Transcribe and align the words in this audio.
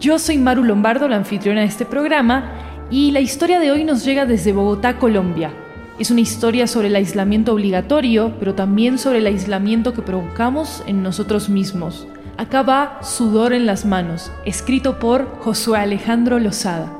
yo 0.00 0.18
soy 0.18 0.38
Maru 0.38 0.64
Lombardo, 0.64 1.08
la 1.08 1.16
anfitriona 1.16 1.60
de 1.62 1.66
este 1.66 1.84
programa, 1.84 2.52
y 2.90 3.10
la 3.10 3.20
historia 3.20 3.58
de 3.58 3.70
hoy 3.70 3.84
nos 3.84 4.04
llega 4.04 4.26
desde 4.26 4.52
Bogotá, 4.52 4.98
Colombia. 4.98 5.52
Es 5.98 6.10
una 6.10 6.20
historia 6.20 6.66
sobre 6.66 6.88
el 6.88 6.96
aislamiento 6.96 7.52
obligatorio, 7.52 8.34
pero 8.38 8.54
también 8.54 8.98
sobre 8.98 9.18
el 9.18 9.26
aislamiento 9.26 9.94
que 9.94 10.02
provocamos 10.02 10.84
en 10.86 11.02
nosotros 11.02 11.48
mismos. 11.48 12.06
Acá 12.36 12.62
va 12.62 12.98
Sudor 13.02 13.54
en 13.54 13.64
las 13.64 13.86
manos, 13.86 14.30
escrito 14.44 14.98
por 14.98 15.40
Josué 15.40 15.78
Alejandro 15.78 16.38
Lozada. 16.38 16.92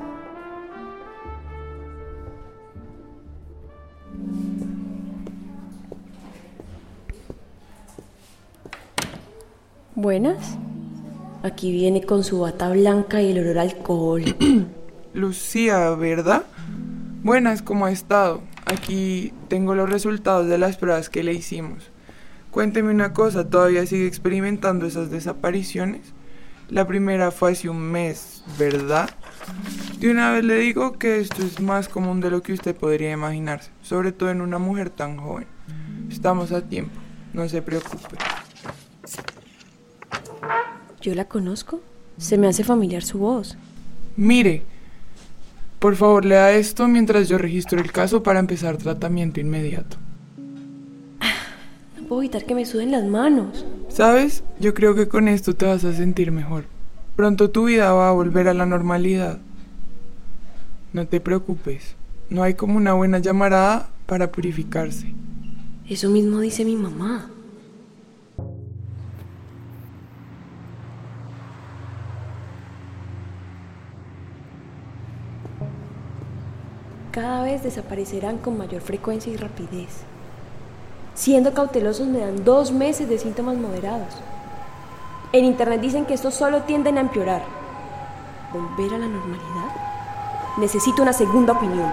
Buenas. 9.94 10.58
Aquí 11.47 11.70
viene 11.70 12.02
con 12.02 12.25
su 12.25 12.41
bata 12.41 12.70
blanca 12.70 13.22
y 13.22 13.30
el 13.30 13.39
olor 13.39 13.58
a 13.58 13.62
alcohol. 13.62 14.25
Lucía, 15.14 15.91
¿verdad? 15.91 16.42
Buenas, 17.22 17.62
¿cómo 17.62 17.86
ha 17.86 17.92
estado? 17.92 18.42
Aquí 18.64 19.33
tengo 19.47 19.77
los 19.77 19.89
resultados 19.89 20.48
de 20.48 20.58
las 20.58 20.77
pruebas 20.77 21.08
que 21.08 21.22
le 21.22 21.34
hicimos. 21.34 21.92
Cuénteme 22.50 22.91
una 22.91 23.12
cosa, 23.12 23.48
¿todavía 23.48 23.86
sigue 23.86 24.08
experimentando 24.08 24.86
esas 24.86 25.12
desapariciones? 25.12 26.14
La 26.69 26.84
primera 26.84 27.30
fue 27.30 27.52
hace 27.52 27.69
un 27.69 27.78
mes, 27.80 28.42
¿verdad? 28.58 29.08
De 30.00 30.11
una 30.11 30.33
vez 30.33 30.42
le 30.42 30.56
digo 30.56 30.98
que 30.98 31.20
esto 31.20 31.44
es 31.44 31.61
más 31.61 31.89
común 31.89 32.20
de 32.20 32.33
lo 32.33 32.42
que 32.42 32.55
usted 32.55 32.74
podría 32.74 33.12
imaginarse, 33.12 33.70
sobre 33.83 34.11
todo 34.11 34.30
en 34.30 34.41
una 34.41 34.58
mujer 34.58 34.91
tan 34.91 35.17
joven. 35.17 35.47
Estamos 36.11 36.50
a 36.50 36.62
tiempo, 36.62 36.98
no 37.33 37.48
se 37.48 37.62
preocupe. 37.62 38.17
¿Yo 41.06 41.14
la 41.14 41.26
conozco? 41.26 41.80
Se 42.18 42.36
me 42.36 42.48
hace 42.48 42.64
familiar 42.64 43.04
su 43.04 43.18
voz. 43.18 43.56
Mire, 44.16 44.64
por 45.78 45.94
favor 45.94 46.24
lea 46.24 46.50
esto 46.50 46.88
mientras 46.88 47.28
yo 47.28 47.38
registro 47.38 47.80
el 47.80 47.92
caso 47.92 48.24
para 48.24 48.40
empezar 48.40 48.76
tratamiento 48.76 49.38
inmediato. 49.38 49.98
No 51.96 52.08
puedo 52.08 52.22
evitar 52.22 52.45
que 52.45 52.56
me 52.56 52.66
suden 52.66 52.90
las 52.90 53.05
manos. 53.05 53.64
¿Sabes? 53.89 54.42
Yo 54.58 54.74
creo 54.74 54.96
que 54.96 55.06
con 55.06 55.28
esto 55.28 55.55
te 55.55 55.66
vas 55.66 55.84
a 55.84 55.92
sentir 55.92 56.33
mejor. 56.33 56.64
Pronto 57.14 57.50
tu 57.50 57.66
vida 57.66 57.92
va 57.92 58.08
a 58.08 58.12
volver 58.12 58.48
a 58.48 58.55
la 58.55 58.66
normalidad. 58.66 59.39
No 60.92 61.06
te 61.06 61.20
preocupes. 61.20 61.95
No 62.30 62.42
hay 62.42 62.55
como 62.55 62.78
una 62.78 62.95
buena 62.95 63.20
llamarada 63.20 63.90
para 64.06 64.33
purificarse. 64.33 65.14
Eso 65.89 66.11
mismo 66.11 66.40
dice 66.40 66.64
mi 66.64 66.74
mamá. 66.74 67.30
Cada 77.16 77.40
vez 77.44 77.62
desaparecerán 77.62 78.36
con 78.36 78.58
mayor 78.58 78.82
frecuencia 78.82 79.32
y 79.32 79.38
rapidez. 79.38 79.88
Siendo 81.14 81.54
cautelosos 81.54 82.06
me 82.06 82.18
dan 82.18 82.44
dos 82.44 82.72
meses 82.72 83.08
de 83.08 83.18
síntomas 83.18 83.56
moderados. 83.56 84.14
En 85.32 85.46
internet 85.46 85.80
dicen 85.80 86.04
que 86.04 86.12
estos 86.12 86.34
solo 86.34 86.64
tienden 86.64 86.98
a 86.98 87.00
empeorar. 87.00 87.42
¿Volver 88.52 88.92
a 88.92 88.98
la 88.98 89.06
normalidad? 89.06 89.70
Necesito 90.58 91.00
una 91.00 91.14
segunda 91.14 91.54
opinión. 91.54 91.90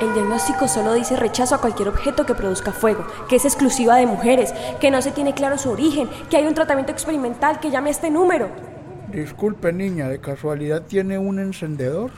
El 0.00 0.14
diagnóstico 0.14 0.66
solo 0.66 0.94
dice 0.94 1.14
rechazo 1.14 1.56
a 1.56 1.60
cualquier 1.60 1.90
objeto 1.90 2.24
que 2.24 2.34
produzca 2.34 2.72
fuego, 2.72 3.04
que 3.28 3.36
es 3.36 3.44
exclusiva 3.44 3.96
de 3.96 4.06
mujeres, 4.06 4.54
que 4.80 4.90
no 4.90 5.02
se 5.02 5.10
tiene 5.10 5.34
claro 5.34 5.58
su 5.58 5.70
origen, 5.70 6.08
que 6.30 6.38
hay 6.38 6.46
un 6.46 6.54
tratamiento 6.54 6.90
experimental 6.90 7.60
que 7.60 7.70
llame 7.70 7.90
a 7.90 7.92
este 7.92 8.08
número. 8.08 8.69
Disculpe, 9.12 9.72
niña, 9.72 10.08
¿de 10.08 10.20
casualidad 10.20 10.82
tiene 10.82 11.18
un 11.18 11.40
encendedor? 11.40 12.12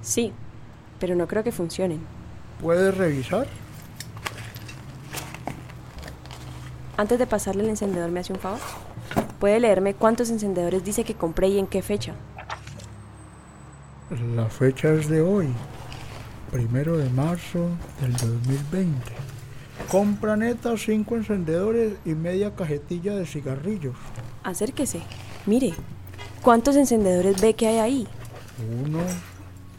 Sí, 0.00 0.32
pero 1.00 1.16
no 1.16 1.26
creo 1.26 1.42
que 1.42 1.50
funcionen. 1.50 2.00
¿Puede 2.60 2.92
revisar? 2.92 3.48
Antes 6.96 7.18
de 7.18 7.26
pasarle 7.26 7.64
el 7.64 7.70
encendedor, 7.70 8.10
¿me 8.10 8.20
hace 8.20 8.32
un 8.32 8.38
favor? 8.38 8.60
¿Puede 9.40 9.60
leerme 9.60 9.94
cuántos 9.94 10.30
encendedores 10.30 10.84
dice 10.84 11.04
que 11.04 11.14
compré 11.14 11.48
y 11.48 11.58
en 11.58 11.66
qué 11.66 11.82
fecha? 11.82 12.14
La 14.34 14.46
fecha 14.46 14.92
es 14.92 15.08
de 15.08 15.20
hoy, 15.20 15.48
primero 16.50 16.96
de 16.96 17.10
marzo 17.10 17.68
del 18.00 18.12
2020. 18.12 18.98
Compra 19.90 20.36
neta 20.36 20.76
cinco 20.76 21.16
encendedores 21.16 21.94
y 22.04 22.14
media 22.14 22.54
cajetilla 22.54 23.14
de 23.14 23.26
cigarrillos. 23.26 23.96
Acérquese. 24.42 25.02
Mire, 25.48 25.72
¿cuántos 26.42 26.76
encendedores 26.76 27.40
ve 27.40 27.54
que 27.54 27.66
hay 27.66 27.78
ahí? 27.78 28.06
Uno, 28.84 28.98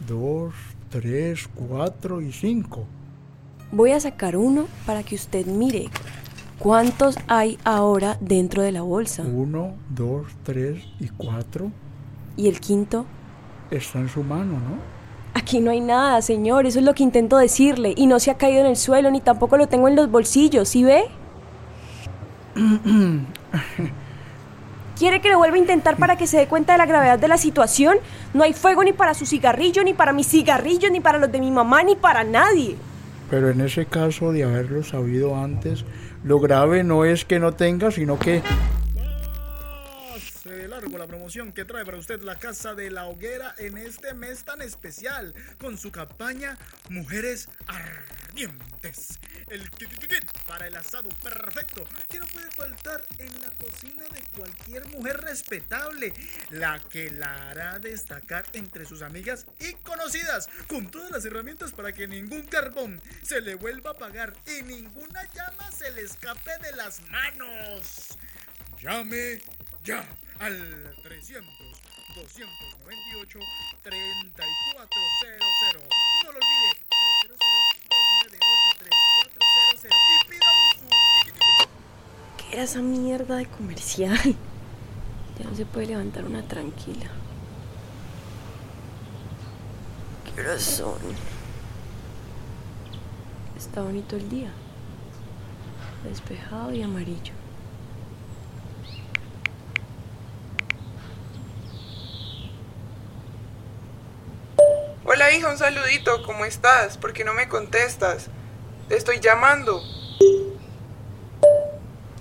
dos, 0.08 0.52
tres, 0.90 1.48
cuatro 1.54 2.22
y 2.22 2.32
cinco. 2.32 2.86
Voy 3.72 3.92
a 3.92 4.00
sacar 4.00 4.36
uno 4.36 4.66
para 4.88 5.04
que 5.04 5.14
usted 5.14 5.46
mire 5.46 5.90
cuántos 6.58 7.20
hay 7.28 7.60
ahora 7.66 8.18
dentro 8.20 8.64
de 8.64 8.72
la 8.72 8.82
bolsa. 8.82 9.22
Uno, 9.22 9.76
dos, 9.92 10.26
tres 10.42 10.84
y 11.00 11.10
cuatro. 11.10 11.72
¿Y 12.36 12.48
el 12.48 12.60
quinto? 12.60 13.06
Está 13.70 14.00
en 14.00 14.10
su 14.10 14.24
mano, 14.24 14.54
¿no? 14.54 14.80
Aquí 15.36 15.60
no 15.60 15.70
hay 15.70 15.82
nada, 15.82 16.24
señor. 16.24 16.66
Eso 16.66 16.80
es 16.80 16.86
lo 16.86 16.96
que 16.96 17.04
intento 17.04 17.38
decirle. 17.38 17.94
Y 17.96 18.08
no 18.08 18.20
se 18.20 18.32
ha 18.32 18.38
caído 18.38 18.62
en 18.62 18.66
el 18.66 18.76
suelo, 18.76 19.12
ni 19.12 19.22
tampoco 19.22 19.56
lo 19.56 19.68
tengo 19.68 19.88
en 19.88 19.96
los 19.96 20.10
bolsillos. 20.10 20.68
¿Sí 20.68 20.84
ve? 20.84 21.04
¿Quiere 25.00 25.22
que 25.22 25.30
lo 25.30 25.38
vuelva 25.38 25.56
a 25.56 25.60
intentar 25.60 25.96
para 25.96 26.18
que 26.18 26.28
se 26.28 26.36
dé 26.36 26.48
cuenta 26.48 26.74
de 26.74 26.80
la 26.80 26.86
gravedad 26.86 27.18
de 27.18 27.30
la 27.30 27.38
situación? 27.38 28.00
No 28.34 28.44
hay 28.44 28.52
fuego 28.52 28.84
ni 28.84 28.92
para 28.92 29.14
su 29.14 29.26
cigarrillo, 29.26 29.82
ni 29.82 29.94
para 29.94 30.12
mis 30.12 30.28
cigarrillos, 30.28 30.92
ni 30.92 31.00
para 31.00 31.18
los 31.18 31.32
de 31.32 31.40
mi 31.40 31.52
mamá, 31.52 31.84
ni 31.84 31.96
para 31.96 32.26
nadie. 32.26 32.76
Pero 33.30 33.50
en 33.50 33.62
ese 33.62 33.86
caso 33.86 34.34
de 34.34 34.44
haberlo 34.44 34.84
sabido 34.84 35.38
antes, 35.38 35.86
lo 36.26 36.42
grave 36.42 36.84
no 36.84 37.06
es 37.06 37.24
que 37.24 37.40
no 37.40 37.54
tenga, 37.54 37.92
sino 37.92 38.20
que 38.20 38.42
promoción 41.10 41.54
que 41.54 41.66
trae 41.66 41.84
para 41.84 41.98
usted 41.98 42.22
la 42.22 42.36
Casa 42.36 42.76
de 42.76 42.92
la 42.92 43.08
Hoguera 43.08 43.56
en 43.58 43.80
este 43.80 44.14
mes 44.14 44.44
tan 44.44 44.62
especial 44.62 45.34
con 45.58 45.76
su 45.76 45.92
campaña 45.92 46.56
Mujeres 46.90 47.50
Ardientes. 47.66 49.18
El 49.48 49.72
kit 49.72 49.90
para 50.48 50.68
el 50.68 50.76
asado 50.76 51.10
perfecto 51.24 51.84
que 52.10 52.20
no 52.20 52.28
puede 52.28 52.52
faltar 52.52 53.04
en 53.18 53.42
la 53.42 53.50
cocina 53.50 54.06
de 54.14 54.22
cualquier 54.38 54.86
mujer 54.90 55.18
respetable, 55.22 56.14
la 56.52 56.80
que 56.80 57.10
la 57.10 57.50
hará 57.50 57.80
destacar 57.80 58.46
entre 58.54 58.86
sus 58.86 59.02
amigas 59.02 59.48
y 59.60 59.74
conocidas, 59.82 60.48
con 60.68 60.92
todas 60.92 61.10
las 61.10 61.26
herramientas 61.26 61.72
para 61.72 61.92
que 61.92 62.08
ningún 62.08 62.44
carbón 62.44 63.02
se 63.24 63.42
le 63.42 63.56
vuelva 63.56 63.90
a 63.90 63.94
apagar 63.94 64.36
y 64.46 64.62
ninguna 64.62 65.24
llama 65.34 65.72
se 65.72 65.92
le 65.92 66.02
escape 66.02 66.60
de 66.62 66.76
las 66.76 67.02
manos. 67.10 68.10
Llame 68.80 69.42
ya 69.84 70.08
al 70.40 70.96
300 71.04 71.46
298 72.16 73.40
3400. 73.84 75.84
No 76.24 76.32
lo 76.32 76.38
olvide, 76.38 76.72
300 76.90 77.38
298 77.90 78.80
3400 78.80 79.92
y 80.10 80.12
pida 80.30 80.50
su. 80.80 80.86
¿Qué 82.38 82.38
¿Qué 82.38 82.46
era 82.56 82.64
esa 82.64 82.80
mierda 82.80 83.36
de 83.36 83.46
comercial? 83.46 84.18
Ya 85.38 85.46
no 85.46 85.56
se 85.56 85.66
puede 85.66 85.88
levantar 85.88 86.24
una 86.26 86.48
tranquila. 86.48 87.10
¿Qué 90.36 90.42
horas 90.42 90.62
son? 90.62 91.00
Está 93.58 93.82
bonito 93.82 94.16
el 94.16 94.30
día. 94.30 94.52
Despejado 96.04 96.74
y 96.74 96.82
amarillo. 96.82 97.34
Hola 105.12 105.29
un 105.48 105.58
saludito, 105.58 106.22
¿cómo 106.24 106.44
estás? 106.44 106.98
¿Por 106.98 107.14
qué 107.14 107.24
no 107.24 107.34
me 107.34 107.48
contestas? 107.48 108.28
Te 108.90 108.98
estoy 108.98 109.20
llamando. 109.20 109.82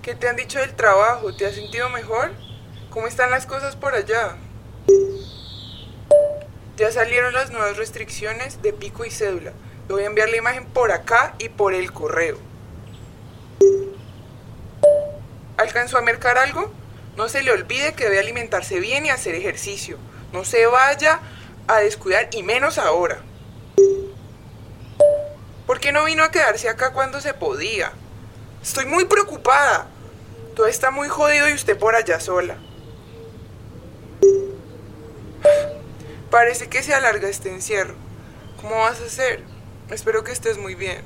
¿Qué 0.03 0.15
te 0.15 0.29
han 0.29 0.37
dicho 0.37 0.61
del 0.61 0.75
trabajo? 0.75 1.35
¿Te 1.35 1.47
has 1.47 1.55
sentido 1.55 1.89
mejor? 1.91 2.31
¿Cómo 2.91 3.09
están 3.09 3.31
las 3.31 3.45
cosas 3.45 3.75
por 3.75 3.95
allá? 3.95 4.37
Ya 6.77 6.93
salieron 6.93 7.35
las 7.35 7.51
nuevas 7.51 7.77
restricciones 7.77 8.63
de 8.63 8.73
pico 8.73 9.05
y 9.05 9.11
cédula. 9.11 9.53
Le 9.89 9.95
voy 9.95 10.05
a 10.05 10.07
enviar 10.07 10.29
la 10.29 10.37
imagen 10.37 10.67
por 10.67 10.93
acá 10.93 11.35
y 11.39 11.49
por 11.49 11.75
el 11.75 11.93
correo. 11.93 12.39
¿Alcanzó 15.57 15.99
a 15.99 16.03
mercar 16.03 16.39
algo? 16.39 16.73
No 17.17 17.29
se 17.29 17.43
le 17.43 17.51
olvide 17.51 17.95
que 17.95 18.05
debe 18.05 18.21
alimentarse 18.21 18.79
bien 18.79 19.07
y 19.07 19.11
hacer 19.11 19.35
ejercicio. 19.35 19.99
No 20.33 20.45
se 20.45 20.67
vaya 20.67 21.21
a 21.69 21.77
descuidar 21.81 22.29
y 22.33 22.43
menos 22.43 22.79
ahora. 22.79 23.19
¿Por 25.67 25.81
qué 25.81 25.93
no 25.93 26.07
vino 26.07 26.25
a 26.25 26.31
quedarse 26.31 26.69
acá 26.69 26.93
cuando 26.93 27.21
se 27.21 27.35
podía? 27.35 27.93
Estoy 28.63 28.87
muy 28.87 29.05
preocupada. 29.05 29.87
Todo 30.57 30.67
está 30.67 30.91
muy 30.91 31.09
jodido 31.09 31.49
y 31.49 31.53
usted 31.53 31.79
por 31.79 31.95
allá 31.95 32.19
sola. 32.19 32.57
Parece 36.31 36.69
que 36.69 36.83
se 36.83 36.95
alarga 36.95 37.29
este 37.29 37.53
encierro. 37.53 37.95
¿Cómo 38.61 38.77
vas 38.77 39.01
a 39.01 39.05
hacer? 39.05 39.43
Espero 39.91 40.25
que 40.25 40.33
estés 40.33 40.59
muy 40.59 40.75
bien. 40.75 41.03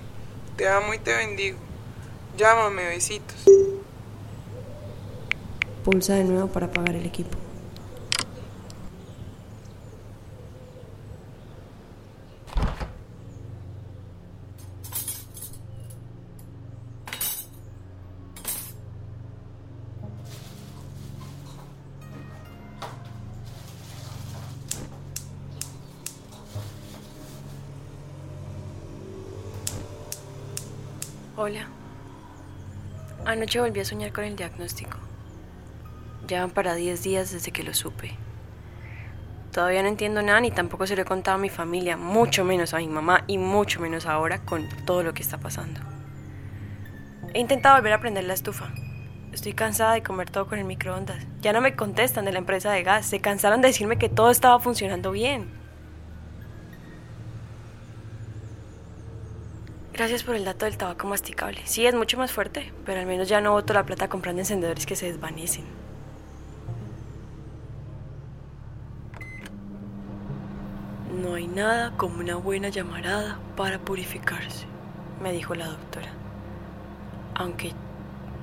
Te 0.56 0.69
amo 0.69 0.94
y 0.94 0.99
te 0.99 1.14
bendigo. 1.14 1.59
Llámame, 2.37 2.87
besitos. 2.87 3.44
Pulsa 5.85 6.14
de 6.14 6.25
nuevo 6.25 6.49
para 6.49 6.67
apagar 6.67 6.94
el 6.94 7.05
equipo. 7.05 7.42
Hola. 31.44 31.67
Anoche 33.25 33.59
volví 33.59 33.81
a 33.81 33.85
soñar 33.85 34.12
con 34.12 34.23
el 34.23 34.37
diagnóstico. 34.37 34.97
Ya 36.29 36.43
van 36.43 36.53
para 36.53 36.77
10 36.77 37.03
días 37.03 37.33
desde 37.33 37.50
que 37.50 37.65
lo 37.65 37.75
supe. 37.75 38.12
Todavía 39.50 39.83
no 39.83 39.89
entiendo 39.89 40.23
nada 40.23 40.39
ni 40.41 40.53
tampoco 40.53 40.87
se 40.87 40.94
lo 40.94 41.03
he 41.03 41.05
contado 41.05 41.39
a 41.39 41.41
mi 41.41 41.49
familia, 41.49 41.97
mucho 41.97 42.44
menos 42.44 42.75
a 42.75 42.79
mi 42.79 42.87
mamá 42.87 43.25
y 43.27 43.39
mucho 43.39 43.81
menos 43.81 44.06
ahora 44.06 44.39
con 44.44 44.69
todo 44.87 45.03
lo 45.03 45.15
que 45.15 45.23
está 45.23 45.39
pasando. 45.39 45.81
He 47.35 47.41
intentado 47.41 47.75
volver 47.75 47.95
a 47.95 48.00
prender 48.00 48.23
la 48.23 48.35
estufa. 48.35 48.73
Estoy 49.33 49.55
cansada 49.55 49.95
de 49.95 50.05
comer 50.05 50.31
todo 50.31 50.47
con 50.47 50.61
el 50.61 50.65
microondas. 50.65 51.27
Ya 51.41 51.53
no 51.53 51.61
me 51.61 51.75
contestan 51.75 52.25
de 52.25 52.31
la 52.31 52.38
empresa 52.38 52.71
de 52.71 52.85
gas. 52.85 53.05
Se 53.06 53.21
cansaron 53.21 53.62
de 53.62 53.67
decirme 53.67 53.99
que 53.99 54.09
todo 54.09 54.31
estaba 54.31 54.61
funcionando 54.61 55.11
bien. 55.11 55.62
Gracias 59.93 60.23
por 60.23 60.35
el 60.35 60.44
dato 60.47 60.65
del 60.65 60.79
tabaco 60.79 61.06
masticable. 61.06 61.61
Sí, 61.65 61.85
es 61.85 61.94
mucho 61.94 62.17
más 62.17 62.33
fuerte, 62.33 62.73
pero 62.87 62.99
al 62.99 63.06
menos 63.06 63.29
ya 63.29 63.43
no 63.43 63.53
boto 63.53 63.75
la 63.75 63.85
plata 63.85 64.09
comprando 64.09 64.41
encendedores 64.41 64.87
que 64.87 64.97
se 64.97 65.06
desvanecen. 65.06 65.67
No 71.23 71.35
hay 71.35 71.47
nada 71.47 71.94
como 71.99 72.21
una 72.21 72.37
buena 72.37 72.71
llamarada 72.71 73.39
para 73.55 73.79
purificarse, 73.79 74.65
me 75.23 75.31
dijo 75.31 75.55
la 75.55 75.67
doctora. 75.67 76.09
Aunque 77.35 77.73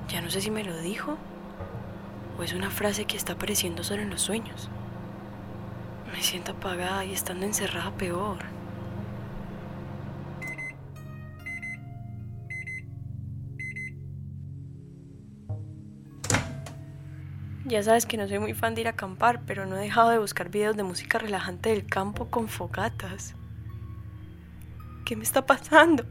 ya 0.08 0.20
no 0.20 0.30
sé 0.30 0.40
si 0.40 0.52
me 0.52 0.62
lo 0.62 0.78
dijo 0.78 1.18
o 2.38 2.44
es 2.44 2.52
una 2.52 2.70
frase 2.70 3.06
que 3.06 3.16
está 3.16 3.32
apareciendo 3.32 3.82
solo 3.82 4.02
en 4.02 4.10
los 4.10 4.22
sueños. 4.22 4.68
Me 6.12 6.22
siento 6.22 6.52
apagada 6.52 7.04
y 7.04 7.12
estando 7.12 7.44
encerrada 7.44 7.90
peor. 7.90 8.59
Ya 17.70 17.84
sabes 17.84 18.04
que 18.04 18.16
no 18.16 18.26
soy 18.26 18.40
muy 18.40 18.52
fan 18.52 18.74
de 18.74 18.80
ir 18.80 18.88
a 18.88 18.90
acampar, 18.90 19.42
pero 19.46 19.64
no 19.64 19.76
he 19.76 19.80
dejado 19.80 20.10
de 20.10 20.18
buscar 20.18 20.50
videos 20.50 20.76
de 20.76 20.82
música 20.82 21.20
relajante 21.20 21.68
del 21.68 21.86
campo 21.86 22.28
con 22.28 22.48
fogatas. 22.48 23.36
¿Qué 25.04 25.14
me 25.14 25.22
está 25.22 25.46
pasando? 25.46 26.04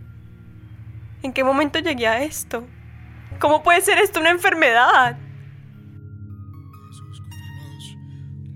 ¿En 1.22 1.34
qué 1.34 1.44
momento 1.44 1.80
llegué 1.80 2.08
a 2.08 2.24
esto? 2.24 2.66
¿Cómo 3.42 3.62
puede 3.62 3.82
ser 3.82 3.98
esto 3.98 4.22
una 4.22 4.30
enfermedad? 4.30 5.18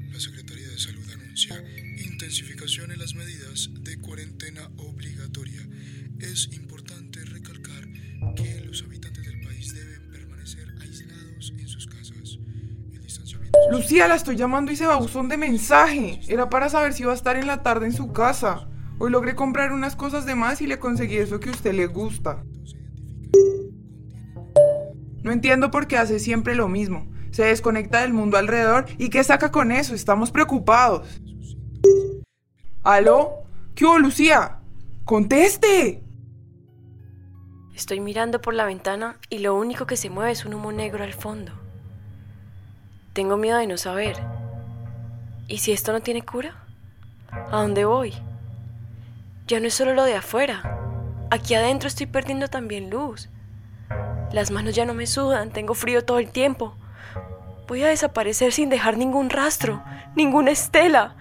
La 0.09 0.19
Secretaría 0.21 0.69
de 0.69 0.79
Salud 0.79 1.09
anuncia 1.11 1.61
intensificación 2.05 2.94
en 2.94 3.00
las 3.00 3.15
medidas 3.15 3.69
de 3.81 4.00
cuarentena 4.00 4.69
obligatoria. 4.77 5.67
Es 6.21 6.45
importante 6.53 6.82
Lucía, 13.83 14.07
la 14.07 14.15
estoy 14.15 14.38
llamando 14.38 14.71
y 14.71 14.77
se 14.77 14.85
va 14.85 14.95
buzón 14.95 15.27
de 15.27 15.35
mensaje. 15.35 16.21
Era 16.30 16.50
para 16.50 16.69
saber 16.69 16.94
si 16.94 17.03
iba 17.03 17.12
a 17.12 17.15
estar 17.15 17.35
en 17.35 17.47
la 17.47 17.63
tarde 17.63 17.85
en 17.85 17.91
su 17.91 18.13
casa. 18.13 18.69
Hoy 18.97 19.12
logré 19.12 19.35
comprar 19.35 19.74
unas 19.74 19.97
cosas 19.97 20.25
de 20.25 20.35
más 20.35 20.62
y 20.62 20.68
le 20.68 20.80
conseguí 20.80 21.18
eso 21.18 21.41
que 21.41 21.50
a 21.50 21.51
usted 21.51 21.74
le 21.74 21.88
gusta. 21.88 22.45
No 25.21 25.33
entiendo 25.33 25.69
por 25.69 25.88
qué 25.88 25.97
hace 25.97 26.19
siempre 26.19 26.56
lo 26.56 26.69
mismo. 26.69 27.12
Se 27.31 27.44
desconecta 27.44 28.00
del 28.00 28.13
mundo 28.13 28.38
alrededor 28.38 28.85
y 28.97 29.09
¿qué 29.09 29.21
saca 29.21 29.51
con 29.51 29.74
eso? 29.74 29.93
Estamos 29.93 30.31
preocupados. 30.31 31.19
¿Aló? 32.84 33.43
¿Qué 33.75 33.84
hubo, 33.84 34.00
Lucía? 34.00 34.60
¡Conteste! 35.03 36.01
Estoy 37.75 38.00
mirando 38.00 38.39
por 38.39 38.53
la 38.53 38.63
ventana 38.63 39.19
y 39.29 39.39
lo 39.39 39.55
único 39.55 39.86
que 39.86 39.98
se 39.98 40.10
mueve 40.10 40.31
es 40.31 40.46
un 40.46 40.53
humo 40.53 40.72
negro 40.72 41.03
al 41.03 41.13
fondo. 41.13 41.62
Tengo 43.13 43.38
miedo 43.38 43.60
de 43.60 43.67
no 43.67 43.77
saber. 43.77 44.17
¿Y 45.48 45.60
si 45.60 45.72
esto 45.72 45.91
no 45.91 46.01
tiene 46.01 46.24
cura? 46.24 46.55
¿A 47.29 47.62
dónde 47.62 47.86
voy? 47.86 48.12
Ya 49.46 49.60
no 49.60 49.67
es 49.67 49.75
solo 49.75 49.93
lo 49.93 50.03
de 50.03 50.15
afuera. 50.15 50.79
Aquí 51.29 51.53
adentro 51.53 51.88
estoy 51.88 52.08
perdiendo 52.08 52.48
también 52.48 52.89
luz. 52.89 53.29
Las 54.32 54.50
manos 54.50 54.74
ya 54.74 54.86
no 54.86 54.96
me 54.96 55.05
sudan, 55.05 55.51
tengo 55.51 55.75
frío 55.75 56.03
todo 56.03 56.17
el 56.17 56.32
tiempo. 56.32 56.75
Voy 57.67 57.84
a 57.84 57.88
desaparecer 57.89 58.51
sin 58.51 58.70
dejar 58.70 58.98
ningún 58.98 59.29
rastro, 59.29 59.84
ninguna 60.15 60.50
estela. 60.50 61.15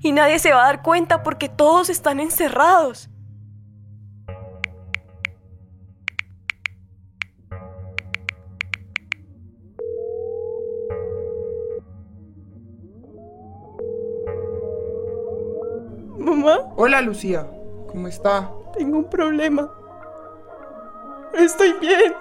Y 0.00 0.12
nadie 0.12 0.38
se 0.38 0.52
va 0.52 0.62
a 0.62 0.66
dar 0.66 0.82
cuenta 0.82 1.24
porque 1.24 1.48
todos 1.48 1.90
están 1.90 2.20
encerrados. 2.20 3.08
Hola, 16.84 17.00
Lucía. 17.00 17.46
¿Cómo 17.92 18.08
está? 18.08 18.50
tengo 18.76 18.98
un 18.98 19.08
problema. 19.08 19.70
Estoy 21.32 21.74
bien. 21.80 22.12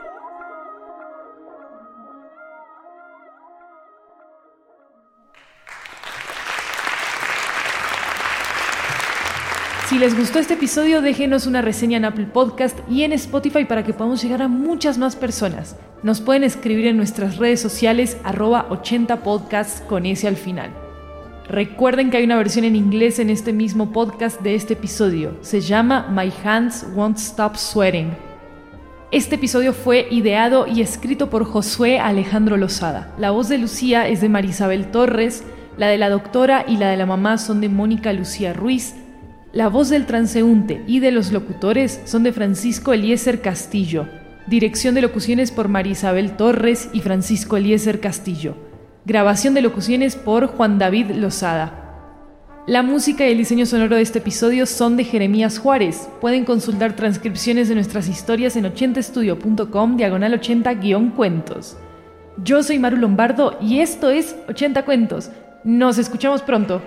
Si 9.89 9.97
les 9.97 10.15
gustó 10.15 10.37
este 10.37 10.53
episodio, 10.53 11.01
déjenos 11.01 11.47
una 11.47 11.63
reseña 11.63 11.97
en 11.97 12.05
Apple 12.05 12.27
Podcast 12.27 12.77
y 12.87 13.01
en 13.01 13.13
Spotify 13.13 13.65
para 13.65 13.83
que 13.83 13.93
podamos 13.93 14.21
llegar 14.21 14.43
a 14.43 14.47
muchas 14.47 14.99
más 14.99 15.15
personas. 15.15 15.75
Nos 16.03 16.21
pueden 16.21 16.43
escribir 16.43 16.85
en 16.85 16.97
nuestras 16.97 17.37
redes 17.37 17.59
sociales 17.59 18.15
arroba 18.23 18.69
80podcasts 18.69 19.83
con 19.87 20.05
ese 20.05 20.27
al 20.27 20.37
final. 20.37 20.80
Recuerden 21.51 22.09
que 22.09 22.15
hay 22.15 22.23
una 22.23 22.37
versión 22.37 22.63
en 22.63 22.77
inglés 22.77 23.19
en 23.19 23.29
este 23.29 23.51
mismo 23.51 23.91
podcast 23.91 24.39
de 24.39 24.55
este 24.55 24.75
episodio. 24.75 25.35
Se 25.41 25.59
llama 25.59 26.07
My 26.09 26.31
Hands 26.45 26.87
Won't 26.95 27.17
Stop 27.17 27.57
Sweating. 27.57 28.11
Este 29.11 29.35
episodio 29.35 29.73
fue 29.73 30.07
ideado 30.11 30.65
y 30.65 30.79
escrito 30.79 31.29
por 31.29 31.43
Josué 31.43 31.99
Alejandro 31.99 32.55
Lozada. 32.55 33.13
La 33.17 33.31
voz 33.31 33.49
de 33.49 33.57
Lucía 33.57 34.07
es 34.07 34.21
de 34.21 34.29
Marisabel 34.29 34.91
Torres, 34.91 35.43
la 35.75 35.87
de 35.87 35.97
la 35.97 36.09
doctora 36.09 36.63
y 36.65 36.77
la 36.77 36.89
de 36.89 36.95
la 36.95 37.05
mamá 37.05 37.37
son 37.37 37.59
de 37.59 37.67
Mónica 37.67 38.13
Lucía 38.13 38.53
Ruiz, 38.53 38.95
la 39.51 39.67
voz 39.67 39.89
del 39.89 40.05
transeúnte 40.05 40.81
y 40.87 41.01
de 41.01 41.11
los 41.11 41.33
locutores 41.33 41.99
son 42.05 42.23
de 42.23 42.31
Francisco 42.31 42.93
Eliezer 42.93 43.41
Castillo. 43.41 44.07
Dirección 44.47 44.95
de 44.95 45.01
locuciones 45.01 45.51
por 45.51 45.67
Marisabel 45.67 46.37
Torres 46.37 46.87
y 46.93 47.01
Francisco 47.01 47.57
Eliezer 47.57 47.99
Castillo. 47.99 48.70
Grabación 49.03 49.55
de 49.55 49.63
locuciones 49.63 50.15
por 50.15 50.45
Juan 50.45 50.77
David 50.77 51.09
Lozada. 51.15 51.73
La 52.67 52.83
música 52.83 53.27
y 53.27 53.31
el 53.31 53.39
diseño 53.39 53.65
sonoro 53.65 53.95
de 53.95 54.03
este 54.03 54.19
episodio 54.19 54.67
son 54.67 54.95
de 54.95 55.03
Jeremías 55.03 55.57
Juárez. 55.57 56.07
Pueden 56.21 56.45
consultar 56.45 56.95
transcripciones 56.95 57.67
de 57.67 57.73
nuestras 57.73 58.07
historias 58.07 58.55
en 58.57 58.65
80estudio.com 58.65 59.97
diagonal 59.97 60.39
80-cuentos. 60.39 61.77
Yo 62.43 62.61
soy 62.61 62.77
Maru 62.77 62.97
Lombardo 62.97 63.57
y 63.59 63.79
esto 63.79 64.11
es 64.11 64.35
80 64.47 64.85
Cuentos. 64.85 65.31
Nos 65.63 65.97
escuchamos 65.97 66.43
pronto. 66.43 66.83